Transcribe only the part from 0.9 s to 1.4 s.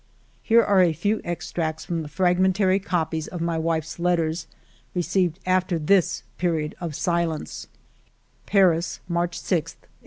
few